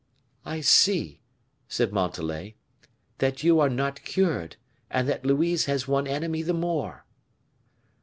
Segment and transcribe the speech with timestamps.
[0.45, 1.21] "I see,"
[1.67, 2.55] said Montalais,
[3.19, 4.55] "that you are not cured,
[4.89, 7.05] and that Louise has one enemy the more."